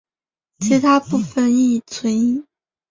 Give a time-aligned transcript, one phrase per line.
[0.57, 2.43] 其他部分亦存疑。